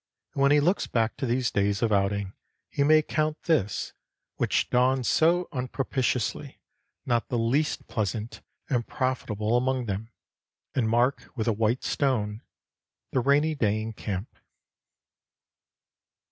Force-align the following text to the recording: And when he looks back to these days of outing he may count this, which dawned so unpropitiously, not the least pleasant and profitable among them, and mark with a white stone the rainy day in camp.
And 0.33 0.41
when 0.41 0.49
he 0.51 0.59
looks 0.59 0.87
back 0.87 1.15
to 1.17 1.27
these 1.27 1.51
days 1.51 1.83
of 1.83 1.91
outing 1.91 2.33
he 2.71 2.81
may 2.83 3.03
count 3.03 3.43
this, 3.43 3.93
which 4.37 4.67
dawned 4.71 5.05
so 5.05 5.47
unpropitiously, 5.51 6.59
not 7.05 7.27
the 7.29 7.37
least 7.37 7.85
pleasant 7.87 8.41
and 8.67 8.87
profitable 8.87 9.55
among 9.55 9.85
them, 9.85 10.09
and 10.73 10.89
mark 10.89 11.29
with 11.35 11.47
a 11.47 11.53
white 11.53 11.83
stone 11.83 12.41
the 13.11 13.19
rainy 13.19 13.53
day 13.53 13.79
in 13.79 13.93
camp. 13.93 14.39